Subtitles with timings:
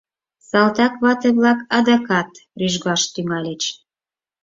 [0.49, 3.61] Салтак вате-влак адакат рӱжгаш тӱҥальыч.